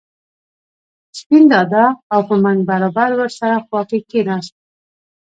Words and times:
سپین 1.19 1.43
دادا 1.53 1.85
او 2.13 2.19
په 2.27 2.35
منګ 2.43 2.59
برابر 2.69 3.09
ور 3.15 3.31
سره 3.39 3.57
خوا 3.65 3.81
کې 3.89 3.99
کېناست. 4.09 4.53